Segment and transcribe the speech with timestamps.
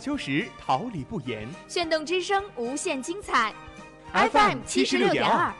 [0.00, 1.46] 秋实，桃李不言。
[1.68, 3.52] 炫动之声，无限精彩。
[4.12, 5.52] FM 七十六点二。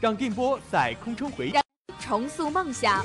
[0.00, 1.62] 让电波在空中回荡，
[1.98, 3.04] 重塑梦想。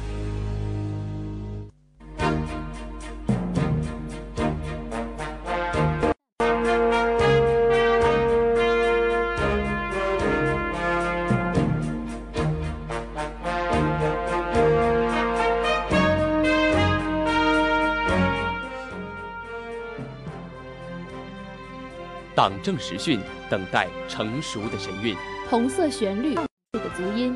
[22.61, 25.15] 党政实训，等待成熟的神韵；
[25.49, 26.35] 红色旋律，
[26.73, 27.33] 这个足音；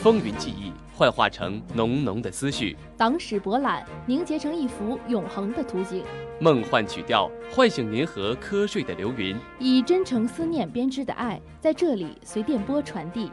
[0.00, 6.02] 风云记忆，幻化成浓浓的思绪；党史博览，凝结成一幅永恒的图景；
[6.40, 13.30] 梦幻曲调，唤醒您和瞌睡的流云；以真诚思念编织的爱，在这里随电波传递。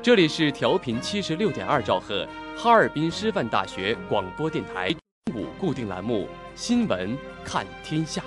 [0.00, 2.26] 这里是调频七十六点二兆赫，
[2.56, 4.90] 哈尔滨师范大学广播电台
[5.34, 6.22] 五固定栏目
[6.54, 7.14] 《新闻
[7.44, 8.22] 看天下》。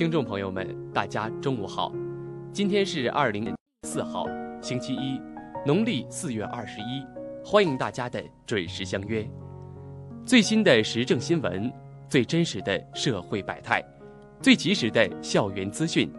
[0.00, 1.92] 听众朋友们，大家中午好，
[2.54, 4.24] 今天是二零四号，
[4.62, 5.20] 星期一，
[5.66, 7.04] 农历四月二十一，
[7.44, 9.30] 欢迎大家的准时相约。
[10.24, 11.70] 最新的时政新闻，
[12.08, 13.84] 最真实的社会百态，
[14.40, 16.10] 最及时的校园资讯，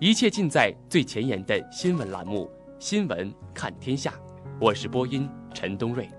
[0.00, 2.46] 一切尽在最前沿的新闻栏目
[2.80, 4.10] 《新闻看天下》。
[4.60, 6.10] 我是播音陈东瑞，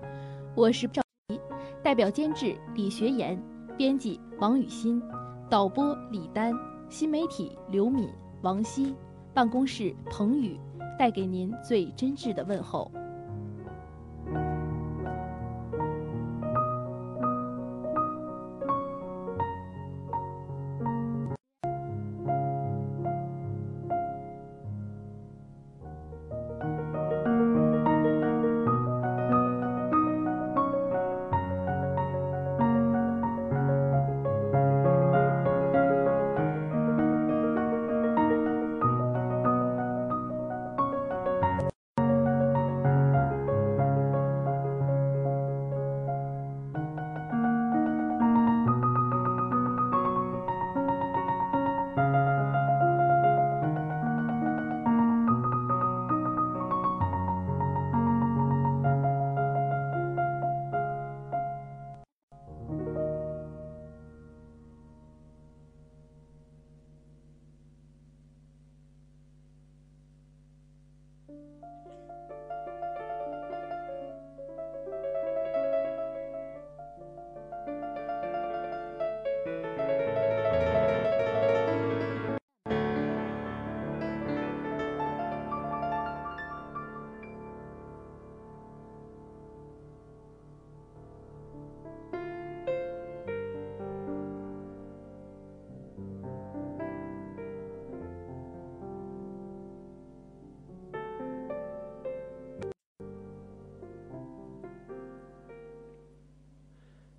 [0.54, 1.38] 我是赵怡，
[1.82, 3.38] 代表监制李学言，
[3.76, 5.02] 编辑王雨欣，
[5.50, 6.71] 导播李丹。
[6.92, 8.06] 新媒体刘敏、
[8.42, 8.94] 王希，
[9.32, 10.60] 办公室彭宇，
[10.98, 12.92] 带给您最真挚的问候。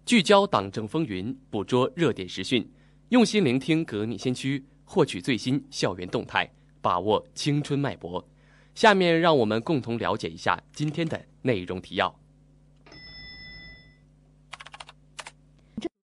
[0.05, 2.69] 聚焦党政风云，捕捉热点时讯，
[3.09, 6.51] 用心聆听革命先驱，获取最新校园动态，
[6.81, 8.27] 把握青春脉搏。
[8.75, 12.13] 下面让我们共同了解一下今天的内容提要。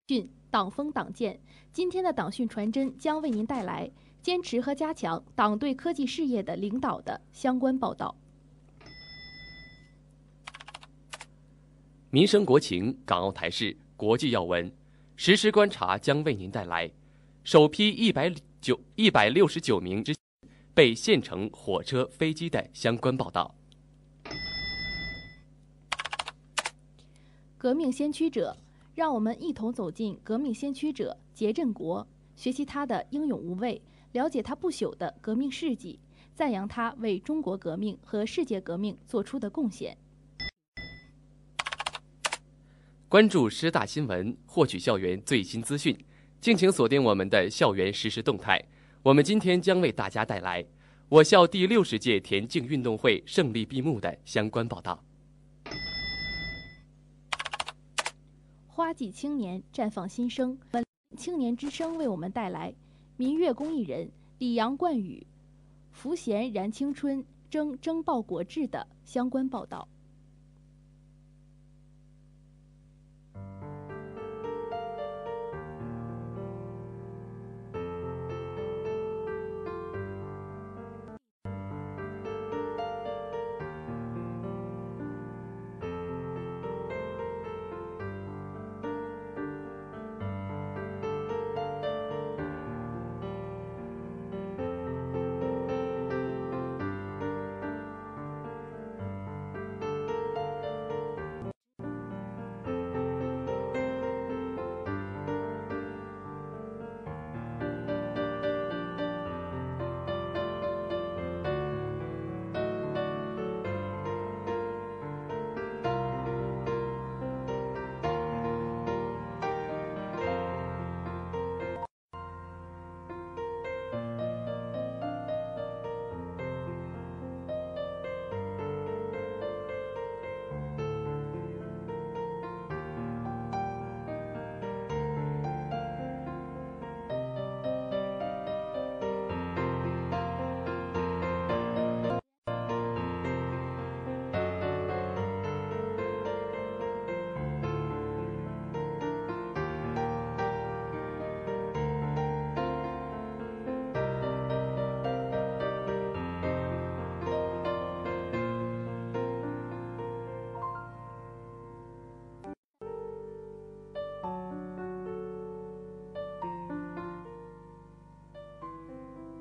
[0.08, 1.40] 讯党风党建，
[1.74, 3.90] 今天的党讯传真将为您带来
[4.22, 8.16] 坚持和加强党对科技事业的领导的相关报道。
[12.12, 14.72] 民生国情、港澳台事、国际要闻，
[15.16, 16.90] 实时观察将为您带来
[17.44, 20.16] 首批一百九一百六十九名之
[20.72, 23.56] 被限乘火车、飞机的相关报道。
[27.58, 28.56] 革命先驱者，
[28.94, 36.00] 让我们一同走进革命先驱者杰振国，学习他的英勇无畏，了解他不朽的革命事迹，
[36.36, 39.98] 赞扬他为中国革命和世界革命做出的贡献。
[43.10, 45.98] 关注师大新闻，获取校园最新资讯，
[46.42, 48.62] 敬请锁定我们的校园实时动态。
[49.02, 50.66] 我们今天将为大家带来
[51.08, 55.02] 我校第六十届田径运动会胜利闭幕的相关报道。
[58.68, 60.60] 花季青年绽放新生，
[61.16, 62.76] 青年之声为我们带来
[63.16, 65.26] 民乐公益人李阳冠宇
[65.94, 69.88] “福贤燃青春，争争报国志”的相关报道。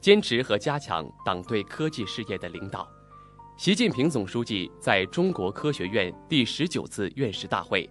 [0.00, 2.88] 坚持和加强党对科技事业的领导。
[3.58, 7.88] 习近平总书记在中国科学院第十九次院士大会、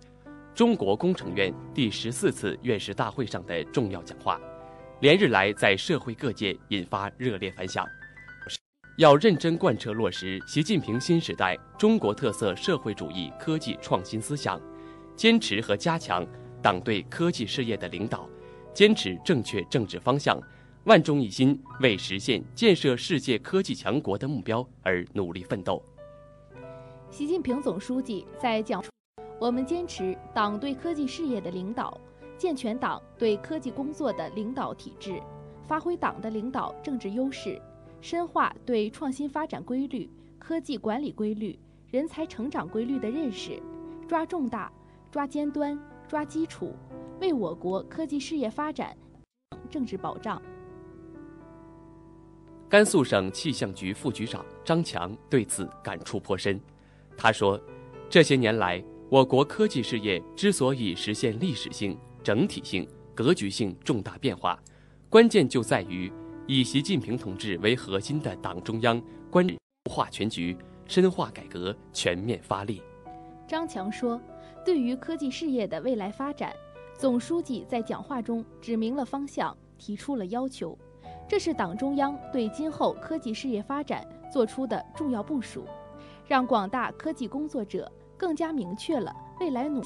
[0.55, 4.41] 中国工程院第十四次院士大会上的重要讲话，
[5.01, 7.85] 连日来在社会各界引发热烈反响。
[8.97, 14.59] 要认真贯彻落实习近平新时代中国特色社会主义科技创新思想，
[15.15, 16.25] 坚持和加强
[16.59, 18.27] 党对科技事业的领导，
[18.73, 20.41] 坚持正确政治方向。
[20.89, 25.79] 万众一心，为实现建设世界科技强国的目标而努力奋斗。
[27.11, 28.83] 习近平总书记在讲，
[29.39, 31.95] 我们坚持党对科技事业的领导，
[32.39, 35.21] 健全党对科技工作的领导体制，
[35.67, 37.61] 发挥党的领导政治优势，
[38.01, 41.59] 深化对创新发展规律、科技管理规律、
[41.91, 43.61] 人才成长规律的认识，
[44.07, 44.73] 抓重大、
[45.11, 46.73] 抓尖端、抓基础，
[47.21, 48.97] 为我国科技事业发展
[49.69, 50.41] 政治保障。
[52.69, 56.61] 甘肃省气象局副局长张强对此感触颇深。
[57.17, 57.59] 他说
[58.07, 64.61] ：“这些年来，我国科技事业之所以实现历史性、整体性、格局性重大变化，
[65.09, 66.13] 关键就在于
[66.45, 69.47] 以习近平同志为核心的党中央关
[69.89, 72.83] 化全局、深化改革、全面发力。”
[73.49, 74.21] 张强说
[74.63, 76.53] ：“对于科技事业的未来发展，
[76.95, 80.77] 总书记在讲话中指明了方向，提出了要求，
[81.29, 85.63] 这是党中央对今后科技事业发展作出的重要部署。”
[86.27, 89.81] 让广大科技工作者更加明确了未来努。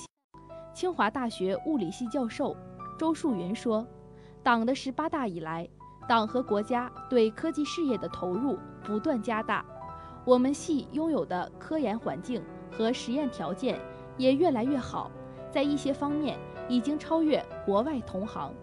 [0.73, 2.53] 清华大学物理系教授
[2.99, 3.87] 周树云说
[4.43, 5.65] ：“党的十八大以来，
[6.05, 9.65] 党和国家对科技事业的投入不断加大，
[10.25, 13.79] 我们系拥有的科研环境和实验条件
[14.17, 15.09] 也越来越好，
[15.49, 18.53] 在一些方面已经超越国外同行。”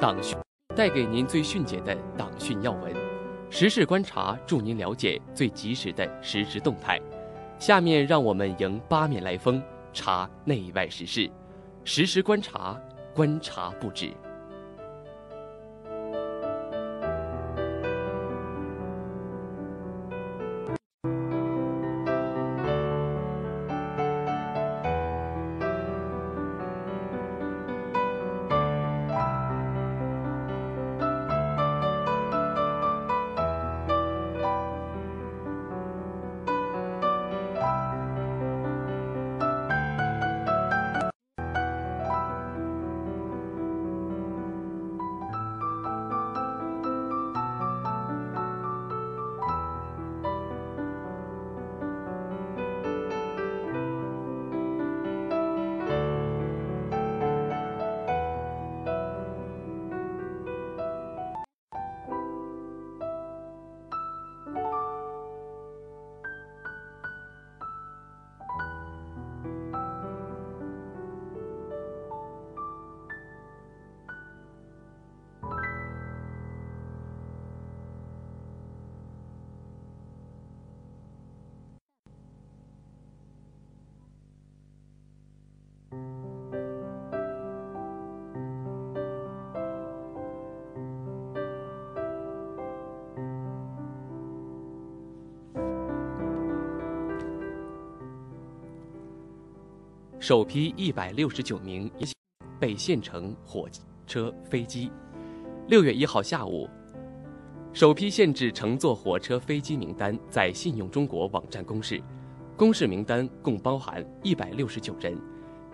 [0.00, 0.38] 党讯
[0.76, 2.94] 带给您最迅捷的党讯要闻，
[3.50, 7.00] 时事观察助您了解最及时的时时动态。
[7.58, 9.60] 下面让我们迎八面来风，
[9.92, 11.28] 查内外时事，
[11.82, 12.80] 时时观察，
[13.12, 14.12] 观察不止。
[100.28, 101.90] 首批一百六十九名
[102.60, 103.66] 被限乘火
[104.06, 104.90] 车、飞机。
[105.68, 106.68] 六月一号下午，
[107.72, 112.02] 首批限制乘坐火车、飞机名单在信用中国网站公示。
[112.58, 115.18] 公示名单共包含一百六十九人，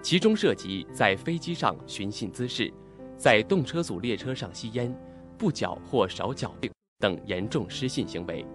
[0.00, 2.72] 其中涉及在飞机上寻衅滋事、
[3.16, 4.96] 在动车组列车上吸烟、
[5.36, 6.54] 不缴或少缴
[7.00, 8.46] 等严重失信行为。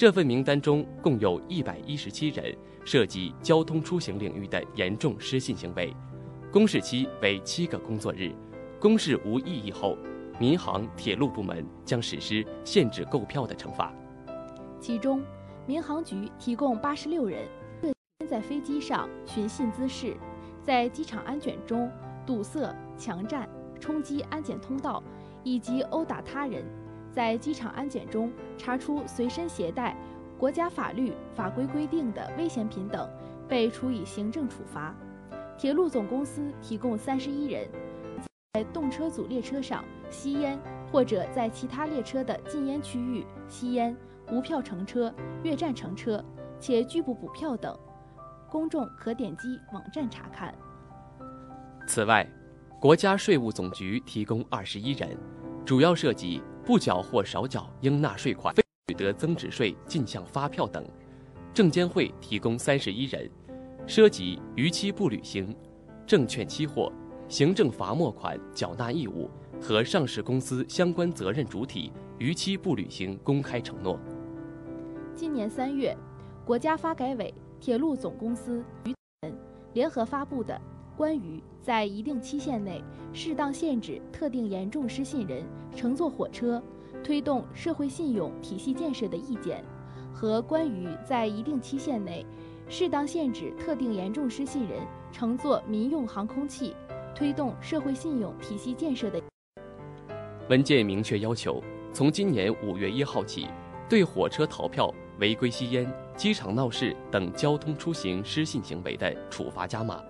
[0.00, 5.94] 这份名单中共有一百一十七人涉及交通出行领域的严重失信行为，
[6.50, 8.32] 公示期为七个工作日，
[8.80, 9.98] 公示无异议后，
[10.38, 13.92] 民航、铁路部门将实施限制购票的惩罚。
[14.80, 15.22] 其中，
[15.66, 17.46] 民航局提供八十六人
[18.26, 20.16] 在飞机上寻衅滋事，
[20.62, 21.92] 在机场安检中
[22.24, 23.46] 堵塞、强占、
[23.78, 25.02] 冲击安检通道，
[25.44, 26.64] 以及殴打他人，
[27.12, 29.96] 在机场安检中查出随身携带
[30.38, 33.08] 国家法律法规规定的危险品等，
[33.48, 34.94] 被处以行政处罚。
[35.58, 37.68] 铁路总公司提供三十一人
[38.54, 40.58] 在动车组列车上吸烟，
[40.90, 43.96] 或者在其他列车的禁烟区域吸烟。
[44.32, 45.12] 无票乘车、
[45.42, 46.24] 越站乘车，
[46.60, 47.76] 且拒不补票等，
[48.48, 50.54] 公众可点击网站查看。
[51.84, 52.24] 此外，
[52.80, 55.18] 国家税务总局提供二十一人，
[55.64, 56.40] 主要涉及
[56.70, 58.54] 不缴或少缴应纳税款、
[58.86, 60.80] 取得增值税进项发票等；
[61.52, 63.28] 证监会提供三十一人，
[63.88, 65.52] 涉及逾期不履行
[66.06, 66.92] 证券期货、
[67.28, 69.28] 行政罚没款缴纳义务
[69.60, 73.98] 和上市公司相关责任主体逾期不履行公开承诺。
[75.12, 75.92] 今年三月，
[76.44, 78.94] 国家发改委、铁路总公司与
[79.72, 80.54] 联合发布的
[80.96, 85.42] 《关于在一定期限内适当限制特定严重失信人
[85.74, 86.62] 乘坐火车、
[87.02, 89.64] 推动社会信用体系建设的意见》
[90.14, 92.24] 和《关于在一定期限内
[92.68, 96.74] 适当限制特定严重失信人乘坐民用航空器、
[97.14, 99.20] 推动社会信用体系建设的
[100.48, 103.46] 文件明确要求，从今年五月一号起，
[103.88, 104.92] 对火车逃票。
[105.18, 110.02] 违规吸烟、机场闹事等交通出行失信行为的处罚加码。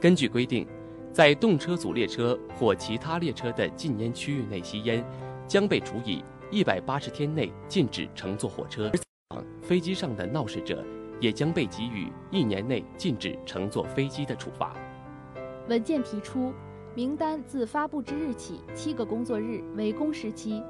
[0.00, 0.66] 根据规定，
[1.12, 5.04] 在动车组列车或其他列车的禁烟区域内吸烟，
[5.46, 8.90] 将被处以一百八十天内禁止乘坐火车。
[9.60, 10.82] 飞机上的闹事者
[11.20, 14.74] 也将被给予一年内禁止乘坐飞机的处罚。
[15.68, 16.54] 文件提出，
[16.94, 20.62] 名单自发布之日起七个工作日为公示期，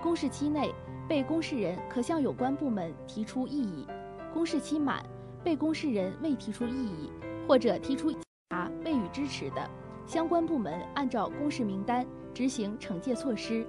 [0.00, 0.72] 公示期内。
[1.08, 3.86] 被公示人可向有关部门提出异议，
[4.34, 5.04] 公示期满，
[5.44, 7.10] 被公示人未提出异议
[7.46, 8.10] 或者提出
[8.50, 9.70] 查未予支持的，
[10.06, 13.66] 相关部门按照公示名单执行惩戒措施。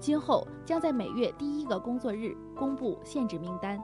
[0.00, 3.80] 今后将在每月第一个工作日公布限制名单。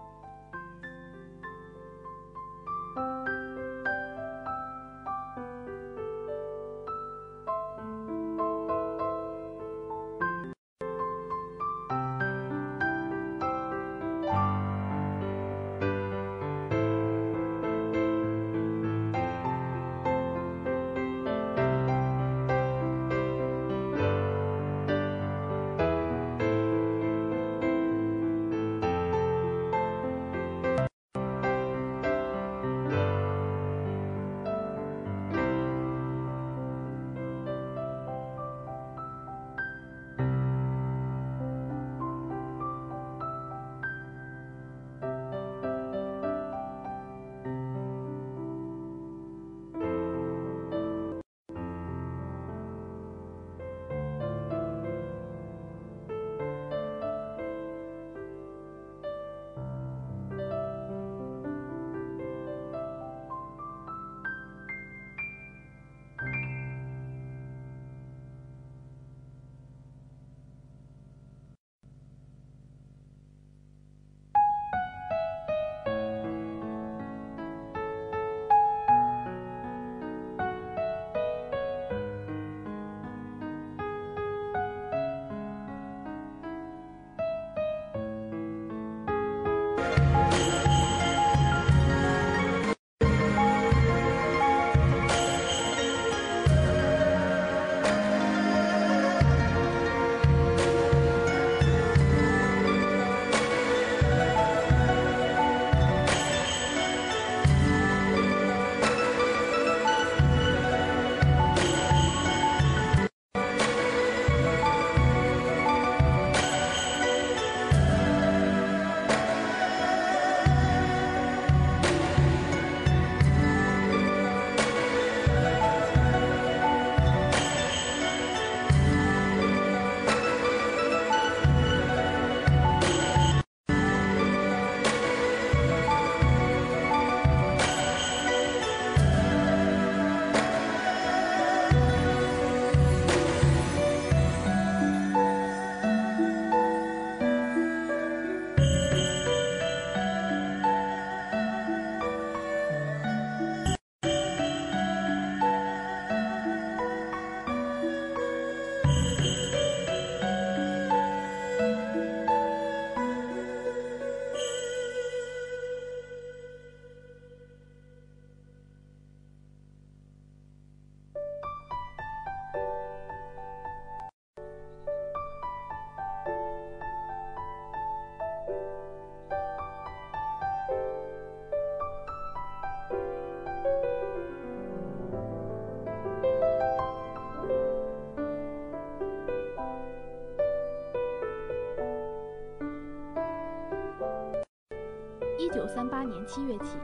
[196.27, 196.77] 七月起，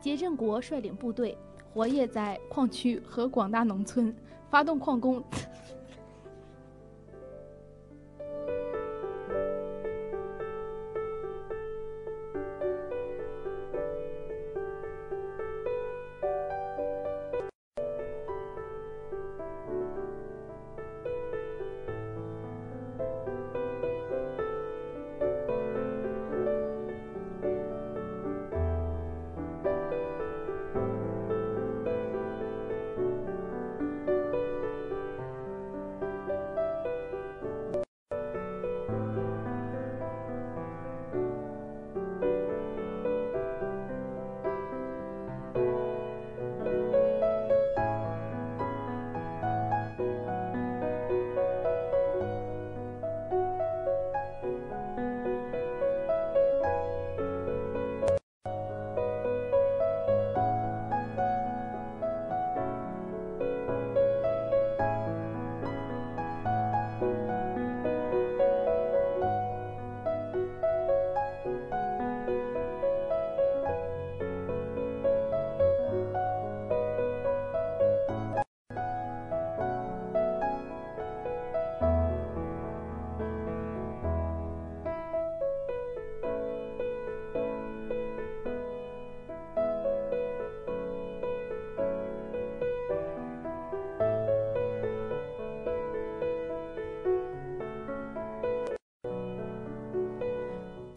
[0.00, 1.36] 杰振国率领部队
[1.72, 4.14] 活跃在矿区和广大农村，
[4.48, 5.22] 发动矿工。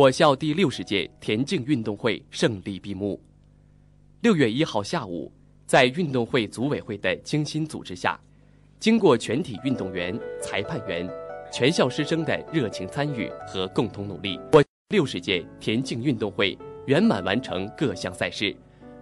[0.00, 3.20] 我校第六十届田径运动会胜利闭幕。
[4.22, 5.30] 六月一号下午，
[5.66, 8.18] 在运动会组委会的精心组织下，
[8.78, 11.06] 经过全体运动员、裁判员、
[11.52, 18.56] 全校师生的热情参与和共同努力，我六十届田径运动会圆满完成各项赛事，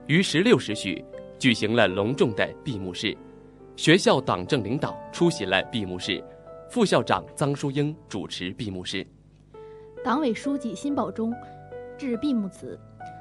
[0.09, 1.05] 于十六时许
[1.39, 3.17] 举行了隆重的闭幕式。
[3.77, 6.21] 学校党政领导出席了闭幕式，
[6.69, 9.07] 副校长臧淑英主持闭幕式。
[10.05, 11.35] 党委书记辛保忠
[11.97, 12.79] 致闭幕词，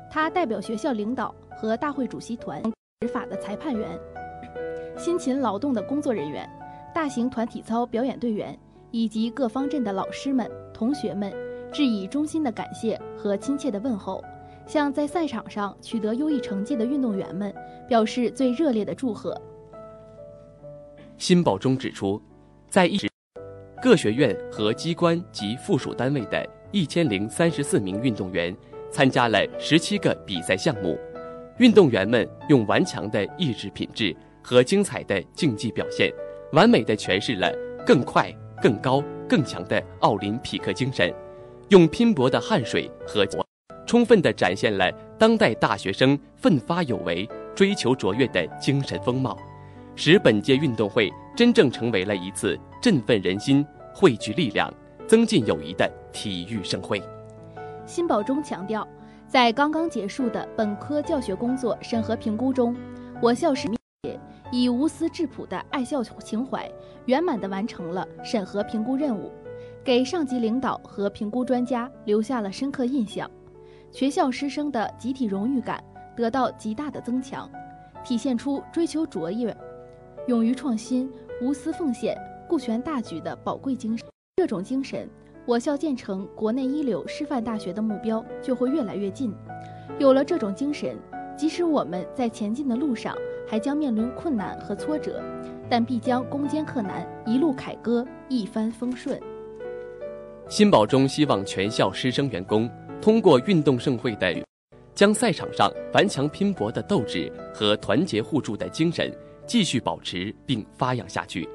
[0.10, 2.62] 他代表学校领导和大会主席团、
[3.02, 4.00] 执法的裁判员、
[4.98, 6.50] 辛勤劳动的工作人员、
[6.94, 8.58] 大型团体操表演队员。
[8.90, 11.32] 以及各方阵的老师们、同学们，
[11.74, 14.24] 致以衷心的感谢和亲切的问候，
[14.66, 17.54] 向在赛场上取得优异成绩的运动员们
[17.86, 19.40] 表示最热烈的祝贺。
[21.18, 22.20] 辛保忠指出，
[22.70, 23.10] 在一直
[23.84, 26.50] 各学院和机关及附属单位的。
[26.72, 28.56] 一千零三十四名运动员
[28.92, 30.98] 参加了十七个比赛项目，
[31.60, 36.12] 运动员们用顽强的意志品质和精彩的竞技表现，
[36.52, 37.54] 完美的诠释了
[37.86, 41.14] 更快、更高、更强的奥林匹克精神，
[41.70, 43.26] 用拼搏的汗水和
[43.86, 49.38] 充分的展现了当代大学生奋发有为、追求卓越的精神风貌，
[49.96, 54.74] 使本届运动会真正成为了一次振奋人心、汇聚力量。
[55.08, 57.02] 增进友谊的体育盛会。
[57.86, 58.86] 辛保忠强调，
[59.28, 62.76] 在刚刚结束的本科教学工作审核评估中，
[63.22, 63.78] 我校史密
[64.52, 66.70] 以无私质朴的爱校情怀，
[67.06, 69.32] 圆满地完成了审核评估任务，
[69.84, 73.30] 给上级领导和评估专家留下了深刻印象。
[73.92, 75.82] 学校师生的集体荣誉感
[76.16, 77.50] 得到极大的增强，
[78.04, 79.56] 体现出追求卓越、
[80.28, 81.10] 勇于创新、
[81.42, 82.18] 无私奉献、
[82.50, 84.06] 顾全大局的宝贵精神。
[84.40, 85.10] 这种精神，
[85.48, 89.34] 我校建成国内一流师范大学的目标就会越来越近。
[89.98, 90.96] 有了这种精神，
[91.36, 95.24] 即使我们在前进的路上还将面临困难和挫折，
[95.68, 99.20] 但必将攻坚克难，一路凯歌，一帆风顺。
[100.48, 102.70] 新保中希望全校师生员工
[103.02, 104.46] 通过运动盛会的，
[104.94, 109.12] 将赛场上顽强拼搏的斗志和团结互助的精神
[109.48, 111.50] 继续保持并发扬下去。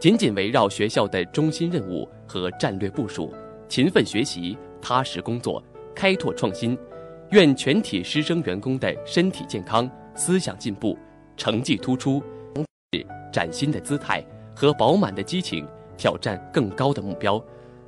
[0.00, 3.32] 紧紧围绕学校的中心任务和战略部署，
[3.68, 5.62] 勤奋学习，踏实工作，
[5.94, 6.78] 开拓创新。
[7.30, 10.96] 愿全体师生员工的身体健康、思想进步、
[11.36, 12.22] 成绩突出，
[13.32, 17.42] 崭新的姿态和饱满的激情，挑战更高的目标。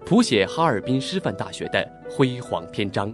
[0.05, 3.13] 谱写哈尔滨师范大学的辉煌篇章。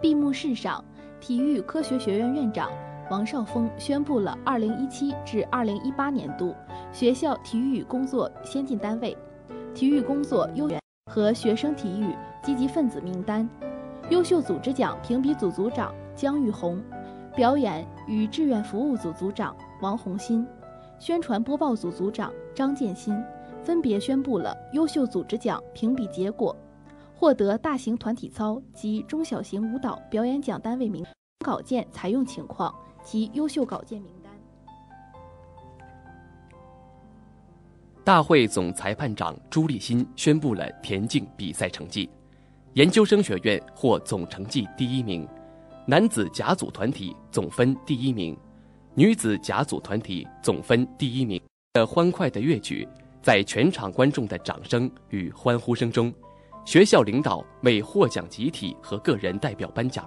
[0.00, 0.84] 闭幕式上，
[1.20, 2.70] 体育科学学院院长
[3.10, 6.54] 王少峰宣布了2017至2018年度
[6.92, 9.16] 学校体育工作先进单位、
[9.74, 13.48] 体育工作优员和学生体育积极分子名单。
[14.10, 16.80] 优秀组织奖评比组组长姜玉红，
[17.34, 20.46] 表演与志愿服务组组长王红新，
[21.00, 23.20] 宣传播报组组长张建新。
[23.64, 26.54] 分别宣布了优秀组织奖评比结果，
[27.14, 31.02] 获得大型团体操及中小型舞蹈表演奖单位名
[31.42, 34.13] 稿件采用情况及优秀稿件名
[38.04, 42.06] 大会总裁判长朱立新宣布了田径比赛成绩，
[42.74, 45.26] 研究生学院获总成绩第一名，
[45.86, 48.36] 男子甲组团体总分第一名，
[48.94, 51.40] 女子甲组团体总分第一名。
[51.72, 52.86] 的欢快的乐曲。
[53.22, 56.12] 在全场观众的掌声与欢呼声中，
[56.66, 60.06] 学校领导为获奖集体和个人代表颁奖。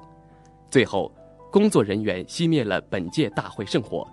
[0.69, 1.11] 最后，
[1.51, 4.07] 工作人员熄灭了本届大会圣火。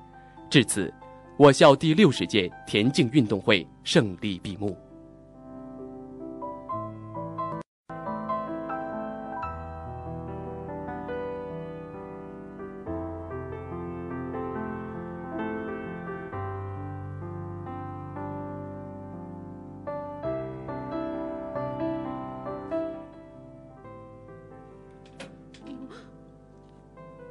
[0.48, 0.90] 至此，
[1.36, 4.76] 我校第六十届田径运动会胜利闭幕。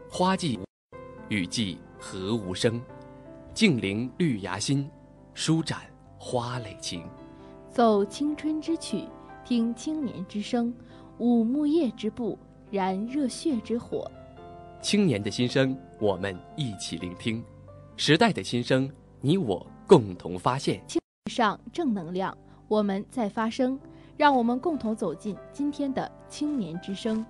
[0.10, 0.60] 花季，
[1.30, 2.82] 雨季何无声？
[3.54, 4.90] 静聆绿芽心，
[5.36, 5.82] 舒展
[6.18, 7.04] 花蕾情。
[7.70, 9.04] 奏青春之曲，
[9.46, 10.74] 听青年之声，
[11.20, 12.36] 舞木叶之步，
[12.72, 14.10] 燃热血之火。
[14.82, 17.44] 青年的心声，我们一起聆听；
[17.96, 20.82] 时代的心声，你我共同发现。
[21.30, 22.36] 上正能量，
[22.68, 23.80] 我们在发声，
[24.18, 27.24] 让我们共同走进今天的青年之声。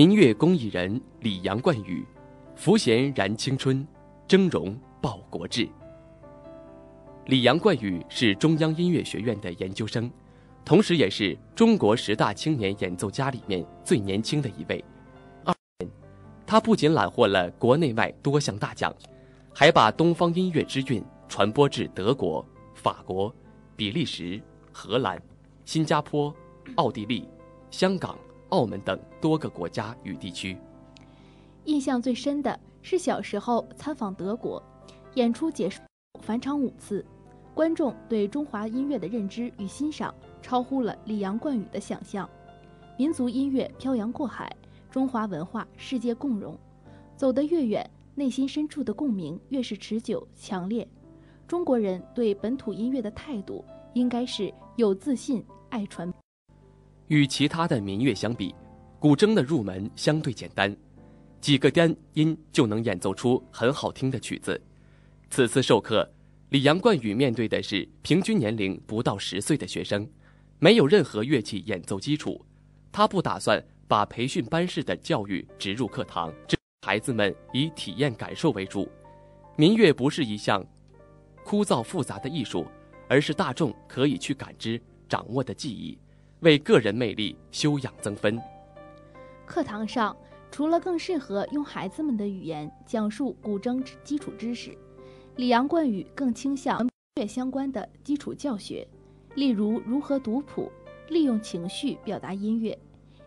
[0.00, 2.02] 民乐工艺人李阳冠语
[2.56, 3.86] ：“抚弦燃青春，
[4.26, 5.68] 峥嵘报国志。”
[7.28, 10.10] 李阳冠宇是中央音乐学院的研究生，
[10.64, 14.82] 同时也是中国十大青年演奏家里面最年轻的一位。
[15.44, 15.54] 二，
[16.46, 18.90] 他不仅揽获了国内外多项大奖，
[19.54, 23.30] 还把东方音乐之韵传播至德国、法国、
[23.76, 24.40] 比利时、
[24.72, 25.20] 荷兰、
[25.66, 26.34] 新加坡、
[26.76, 27.28] 奥地利、
[27.70, 28.18] 香港。
[28.50, 30.56] 澳门等多个国家与地区，
[31.64, 34.62] 印象最深的是小时候参访德国，
[35.14, 35.80] 演出结束
[36.20, 37.04] 返场五次，
[37.54, 42.28] 观众对中华音乐的认知与欣赏超乎了李阳冠宇的想象。
[42.96, 44.54] 民族音乐漂洋过海，
[44.90, 46.58] 中华文化世界共荣，
[47.16, 50.86] 走得越远，内心深处的共鸣越是持久强烈。
[51.46, 56.12] 中国人对本土音乐的态度应该是有自信、爱传。
[57.10, 58.54] 与其他的民乐相比，
[59.00, 60.74] 古筝的入门相对简单，
[61.40, 64.60] 几个单音就能演奏出很好听的曲子。
[65.28, 66.08] 此次授课，
[66.50, 70.08] 李阳冠宇面对的是平均年龄不到十岁的学生，
[70.60, 72.40] 没有任何乐器演奏基础，
[72.92, 76.32] 他不打算把培训班式的教育植入课堂，
[76.86, 78.88] 孩子们以体验感受为主。
[79.56, 80.64] 民乐不是一项
[81.42, 82.68] 枯燥复杂的艺术，
[83.08, 85.98] 而是大众可以去感知、掌握的技艺，
[86.40, 88.40] 为个人魅力修养增分。
[89.44, 90.16] 课堂上，
[90.50, 94.76] 除了更适合用孩子们的语言讲述古筝基础知识，
[95.36, 98.86] 李阳冠宇更倾向音乐相关的基础教学，
[99.34, 100.70] 例如如何读谱、
[101.08, 102.78] 利用情绪表达音乐，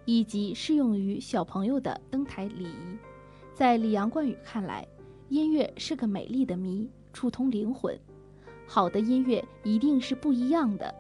[0.05, 2.97] 以及适用于小朋友的登台礼仪。
[3.53, 4.87] 在李阳冠宇看来，
[5.29, 7.95] 音乐是个美丽的谜，触通灵魂。
[8.65, 10.93] 好的音乐一定是不一样的，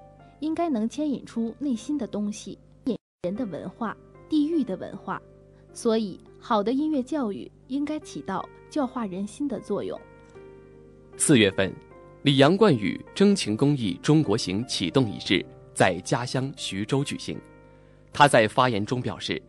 [0.43, 2.59] 应该能牵引出内心的东西，
[3.21, 3.95] 人的文化。
[4.29, 5.21] 地域的文化，
[5.73, 9.99] 所以好的音乐教育应该起到教化人心的作用。
[11.17, 11.71] 四月份，
[12.23, 17.39] 李阳冠宇征情公益中国行启动仪式在家乡徐州举行。
[18.11, 19.39] 他在发言中表示：“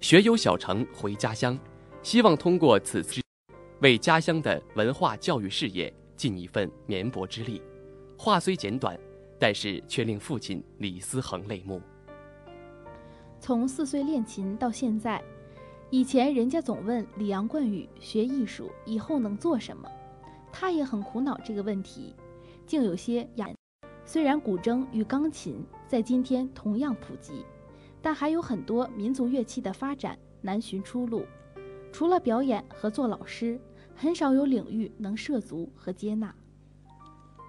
[0.00, 1.58] 学有小成回家乡，
[2.02, 3.20] 希望通过此次，
[3.82, 7.60] 为家乡的文化教育事业尽一份绵薄之力。”
[8.16, 8.98] 话虽简短，
[9.44, 11.78] 但是却令父亲李思恒泪目。
[13.38, 15.22] 从四岁练琴到现在，
[15.90, 19.86] 以前人家总问李阳冠宇学艺术以后能做什么，
[20.50, 22.16] 他也很苦恼这个问题，
[22.64, 23.50] 竟有些哑。
[24.06, 27.44] 虽然古筝与钢琴在今天同样普及，
[28.00, 31.26] 但还有很多民族乐器的发展难寻出路。
[31.92, 33.60] 除了表演和做老师，
[33.94, 36.34] 很少有领域能涉足和接纳。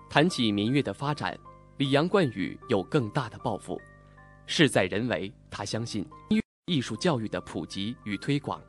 [0.10, 1.40] 谈起民乐的发展，
[1.78, 3.82] 李阳冠宇有更大的抱负。
[4.46, 8.62] 事在人为，他相信音乐艺术教育的普及与推广，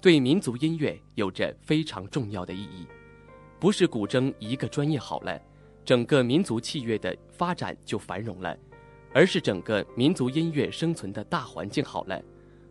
[0.00, 2.86] 对民族音乐有着非常重要的意义。
[3.60, 5.38] 不是古筝一个专业好了，
[5.84, 8.56] 整个民族器乐的发展就繁荣了，
[9.12, 12.22] 而是整个民族音乐生存的大环境好了，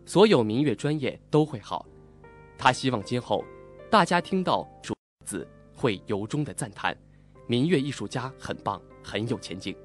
[0.04, 1.86] 所有民乐专业都会好。
[2.58, 3.44] 他希望今后，
[3.88, 4.92] 大家听到“主”
[5.24, 6.96] 字会由衷的赞叹，
[7.46, 9.76] 民乐艺术家很棒，很有前景。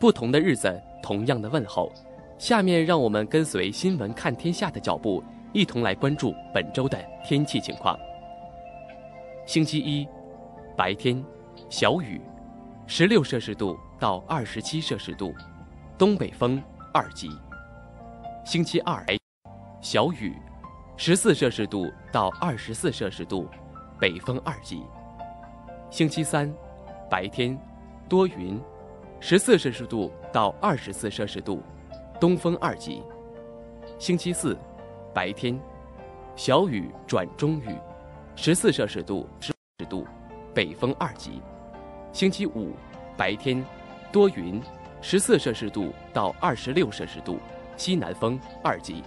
[0.00, 1.92] 不同的日子，同样的问候。
[2.38, 5.22] 下面让我们跟随新闻看天下的脚步，
[5.52, 7.94] 一同来关注本周的天气情况。
[9.44, 10.08] 星期一，
[10.74, 11.22] 白天，
[11.68, 12.18] 小雨，
[12.86, 15.34] 十六摄氏度到二十七摄氏度，
[15.98, 16.62] 东北风
[16.94, 17.28] 二级。
[18.42, 19.04] 星期二，
[19.82, 20.34] 小雨，
[20.96, 23.46] 十四摄氏度到二十四摄氏度，
[23.98, 24.82] 北风二级。
[25.90, 26.50] 星期三，
[27.10, 27.54] 白天，
[28.08, 28.58] 多云。
[29.22, 31.62] 十四摄氏度到二十四摄氏度，
[32.18, 33.02] 东风二级。
[33.98, 34.56] 星期四，
[35.12, 35.60] 白天，
[36.34, 37.76] 小雨转中雨，
[38.34, 40.06] 十四摄氏度至十度，
[40.54, 41.42] 北风二级。
[42.14, 42.72] 星期五，
[43.14, 43.62] 白天，
[44.10, 44.58] 多云，
[45.02, 47.38] 十四摄氏度到二十六摄氏度，
[47.76, 49.04] 西南风二级。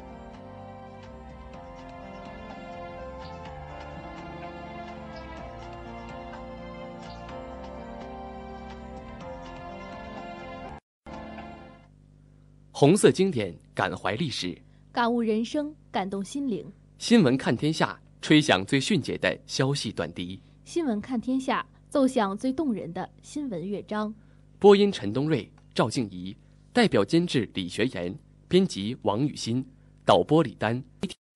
[12.75, 14.59] 红色经典，感怀历史，
[14.91, 16.65] 感悟人生，感动心灵。
[16.97, 20.41] 新闻看天下，吹响最迅捷的消息短笛。
[20.65, 24.11] 新闻看天下，奏响最动人的新闻乐章。
[24.57, 26.35] 播音：陈东瑞、赵静怡，
[26.73, 28.17] 代表监制：李学言，
[28.47, 29.63] 编辑：王雨欣，
[30.03, 30.83] 导播：李丹、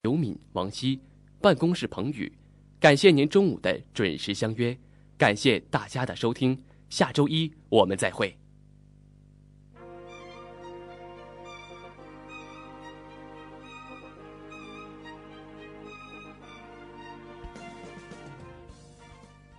[0.02, 1.00] 刘敏、王希，
[1.40, 2.34] 办公室：彭宇。
[2.80, 4.76] 感谢您中午的准时相约，
[5.20, 6.58] 感谢大家的收听。
[6.90, 8.36] 下周一我们再会。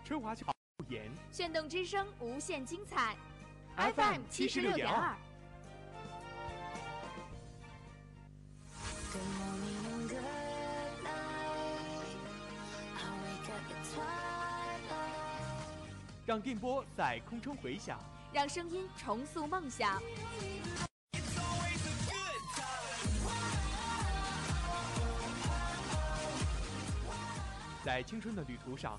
[0.09, 0.51] 春华桥
[0.89, 3.15] 言，炫动之声，无限精彩。
[3.77, 5.15] FM 七十六点二。
[16.25, 18.01] 让电波在空中回响，
[18.33, 20.01] 让声音重塑梦想。
[27.85, 28.99] 在青春的旅途上。